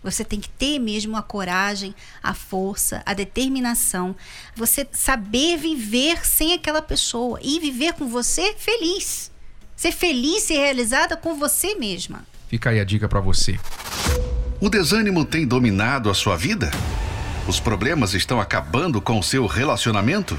Você 0.03 0.25
tem 0.25 0.41
que 0.41 0.49
ter 0.49 0.79
mesmo 0.79 1.15
a 1.15 1.23
coragem, 1.23 1.95
a 2.23 2.33
força, 2.33 3.03
a 3.05 3.13
determinação, 3.13 4.17
você 4.55 4.89
saber 4.91 5.59
viver 5.59 6.27
sem 6.27 6.55
aquela 6.55 6.81
pessoa 6.81 7.39
e 7.43 7.61
viver 7.61 7.93
com 7.93 8.09
você 8.09 8.55
feliz. 8.55 9.31
Ser 9.77 9.93
feliz, 9.93 10.45
ser 10.45 10.55
realizada 10.55 11.15
com 11.15 11.35
você 11.35 11.75
mesma. 11.75 12.25
Fica 12.49 12.71
aí 12.71 12.81
a 12.81 12.85
dica 12.85 13.07
para 13.07 13.21
você. 13.21 13.61
O 14.59 14.71
desânimo 14.71 15.27
tem 15.27 15.47
dominado 15.47 16.09
a 16.09 16.15
sua 16.15 16.37
vida? 16.37 16.71
Os 17.47 17.61
problemas 17.61 18.15
estão 18.15 18.41
acabando 18.41 18.99
com 19.03 19.19
o 19.19 19.23
seu 19.23 19.47
relacionamento? 19.47 20.39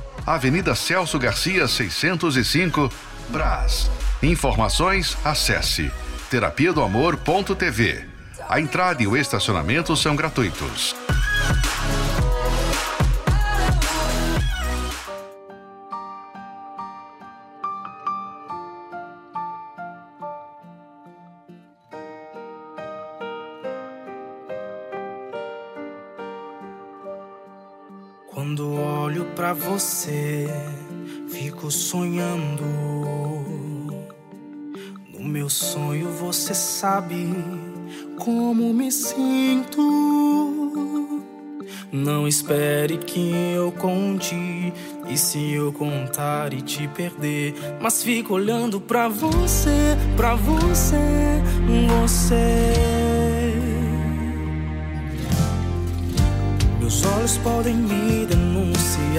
Avenida 0.25 0.75
Celso 0.75 1.17
Garcia, 1.17 1.67
605, 1.67 2.91
Brás. 3.29 3.89
Informações, 4.21 5.17
acesse 5.23 5.91
terapia 6.29 6.71
do 6.71 6.81
amor.tv. 6.81 8.05
A 8.47 8.59
entrada 8.59 9.01
e 9.01 9.07
o 9.07 9.17
estacionamento 9.17 9.95
são 9.95 10.15
gratuitos. 10.15 10.95
Quando 28.33 28.75
olho 28.75 29.25
para 29.35 29.51
você, 29.51 30.47
fico 31.27 31.69
sonhando. 31.69 32.63
No 35.13 35.21
meu 35.21 35.49
sonho 35.49 36.09
você 36.11 36.53
sabe 36.53 37.27
como 38.17 38.73
me 38.73 38.89
sinto. 38.89 39.81
Não 41.91 42.25
espere 42.25 42.99
que 42.99 43.33
eu 43.53 43.69
conte. 43.73 44.73
E 45.09 45.17
se 45.17 45.51
eu 45.51 45.73
contar 45.73 46.53
e 46.53 46.61
te 46.61 46.87
perder, 46.87 47.53
mas 47.81 48.01
fico 48.01 48.35
olhando 48.35 48.79
pra 48.79 49.09
você, 49.09 49.97
pra 50.15 50.35
você, 50.35 51.41
você. 51.99 53.01
Meus 56.79 57.05
olhos 57.05 57.37
podem 57.37 57.75
me 57.75 58.20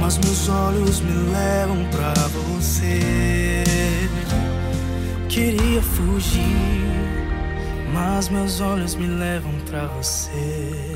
Mas 0.00 0.18
meus 0.18 0.48
olhos 0.48 1.00
me 1.00 1.12
levam 1.32 1.84
pra 1.90 2.14
você. 2.28 3.64
Queria 5.28 5.82
fugir, 5.82 6.40
mas 7.92 8.28
meus 8.28 8.60
olhos 8.60 8.94
me 8.94 9.06
levam 9.06 9.52
pra 9.68 9.86
você. 9.88 10.95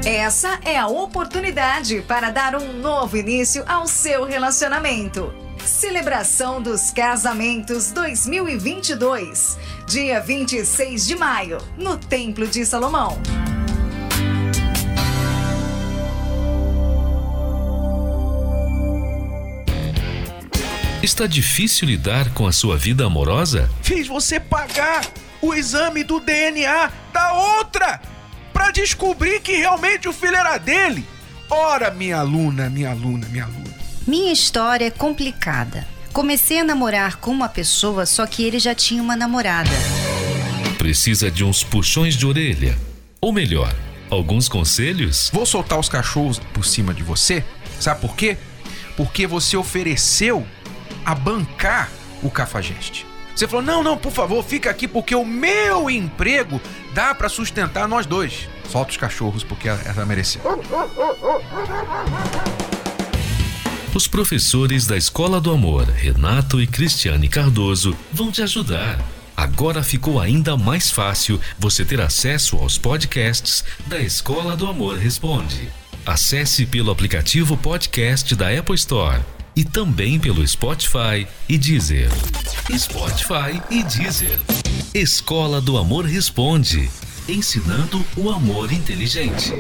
Essa 0.06 0.60
é 0.66 0.78
a 0.78 0.88
oportunidade 0.88 2.04
para 2.08 2.30
dar 2.30 2.56
um 2.56 2.74
novo 2.74 3.16
início 3.16 3.64
ao 3.68 3.88
seu 3.88 4.26
relacionamento. 4.26 5.34
Celebração 5.66 6.62
dos 6.62 6.92
Casamentos 6.92 7.92
2022, 7.92 9.58
dia 9.90 10.22
26 10.22 11.08
de 11.08 11.16
maio, 11.16 11.58
no 11.76 11.98
Templo 11.98 12.46
de 12.46 12.64
Salomão. 12.64 13.20
Está 21.02 21.26
difícil 21.26 21.88
lidar 21.88 22.32
com 22.36 22.46
a 22.46 22.52
sua 22.52 22.78
vida 22.78 23.04
amorosa? 23.04 23.68
Fiz 23.82 24.08
você 24.08 24.40
pagar 24.40 25.04
o 25.42 25.56
exame 25.56 26.04
do 26.04 26.20
DNA 26.20 26.92
da 27.12 27.34
outra 27.34 28.00
para 28.54 28.70
descobrir 28.70 29.42
que 29.42 29.56
realmente 29.56 30.08
o 30.08 30.14
filho 30.14 30.36
era 30.36 30.60
dele. 30.60 31.04
Ora, 31.50 31.90
minha 31.90 32.20
aluna, 32.20 32.70
minha 32.70 32.92
aluna, 32.92 33.28
minha 33.30 33.46
aluna. 33.46 33.76
Minha 34.06 34.32
história 34.32 34.86
é 34.86 34.92
complicada. 34.92 35.88
Comecei 36.20 36.60
a 36.60 36.66
namorar 36.66 37.16
com 37.16 37.32
uma 37.32 37.48
pessoa, 37.48 38.06
só 38.06 38.28
que 38.28 38.44
ele 38.44 38.60
já 38.60 38.76
tinha 38.76 39.02
uma 39.02 39.16
namorada. 39.16 39.70
Precisa 40.78 41.32
de 41.32 41.46
uns 41.46 41.64
puxões 41.64 42.14
de 42.14 42.28
orelha. 42.28 42.78
Ou 43.22 43.32
melhor, 43.32 43.74
alguns 44.10 44.50
conselhos? 44.50 45.30
Vou 45.32 45.46
soltar 45.46 45.80
os 45.80 45.88
cachorros 45.88 46.38
por 46.54 46.66
cima 46.66 46.94
de 46.94 47.04
você. 47.04 47.42
Sabe 47.80 48.02
por 48.02 48.18
quê? 48.18 48.38
Porque 48.98 49.26
você 49.26 49.56
ofereceu 49.56 50.46
a 51.06 51.16
bancar 51.16 51.90
o 52.22 52.30
cafajeste. 52.30 53.06
Você 53.34 53.48
falou: 53.48 53.64
"Não, 53.64 53.82
não, 53.82 53.98
por 53.98 54.12
favor, 54.12 54.44
fica 54.44 54.70
aqui 54.70 54.90
porque 54.90 55.16
o 55.16 55.24
meu 55.24 55.90
emprego 55.90 56.60
dá 56.94 57.16
para 57.16 57.30
sustentar 57.30 57.88
nós 57.88 58.06
dois". 58.06 58.50
Solta 58.70 58.92
os 58.92 58.98
cachorros 58.98 59.46
porque 59.46 59.70
ela 59.70 60.06
mereceu. 60.06 60.42
Os 63.94 64.08
professores 64.08 64.86
da 64.86 64.96
Escola 64.96 65.42
do 65.42 65.52
Amor, 65.52 65.86
Renato 65.86 66.62
e 66.62 66.68
Cristiane 66.68 67.28
Cardoso, 67.28 67.98
vão 68.14 68.32
te 68.32 68.42
ajudar. 68.42 69.04
Agora 69.36 69.82
ficou 69.82 70.20
ainda 70.20 70.56
mais 70.56 70.92
fácil 70.92 71.40
você 71.58 71.84
ter 71.84 72.00
acesso 72.00 72.58
aos 72.58 72.78
podcasts 72.78 73.64
da 73.88 74.00
Escola 74.00 74.56
do 74.56 74.68
Amor 74.68 74.98
Responde. 74.98 75.70
Acesse 76.06 76.66
pelo 76.66 76.92
aplicativo 76.92 77.58
podcast 77.58 78.36
da 78.36 78.50
Apple 78.50 78.76
Store 78.76 79.22
e 79.56 79.64
também 79.64 80.20
pelo 80.20 80.48
Spotify 80.48 81.28
e 81.48 81.58
Deezer. 81.58 82.10
Spotify 82.78 83.60
e 83.72 83.84
Deezer. 83.84 84.40
Escola 84.94 85.60
do 85.60 85.78
Amor 85.78 86.06
Responde 86.06 86.90
ensinando 87.30 88.04
o 88.18 88.30
amor 88.32 88.72
inteligente. 88.72 89.54